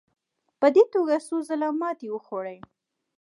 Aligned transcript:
په 0.59 0.67
دې 0.75 0.83
توګه 0.93 1.15
څو 1.27 1.35
ځله 1.47 1.69
ماتې 1.79 2.07
وخوړې. 2.11 2.57